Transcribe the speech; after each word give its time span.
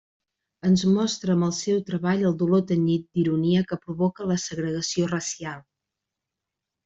Ens 0.67 0.83
mostra 0.93 1.33
amb 1.37 1.45
el 1.47 1.51
seu 1.57 1.81
treball 1.89 2.23
el 2.29 2.33
dolor 2.39 2.63
tenyit 2.71 3.05
d'ironia 3.19 3.63
que 3.73 3.79
provoca 3.85 4.27
la 4.31 4.39
segregació 4.45 5.11
racial. 5.13 5.63